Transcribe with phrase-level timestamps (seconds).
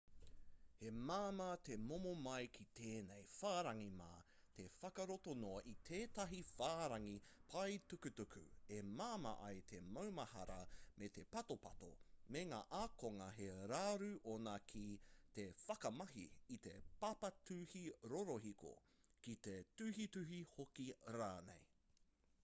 [0.83, 4.07] he māmā te tomo mai ki tēnei whārangi mā
[4.59, 7.11] te whakarato noa i tētahi whārangi
[7.55, 8.41] paetukutuku
[8.79, 10.57] e māma ai te maumahara
[11.03, 11.91] me te patopato
[12.37, 14.85] mā ngā ākonga he raru ōna ki
[15.39, 16.27] te whakamahi
[16.57, 16.75] i te
[17.05, 17.83] papatuhi
[18.15, 18.73] rorohiko
[19.27, 20.89] ki te tuhituhi hoki
[21.19, 21.69] rānei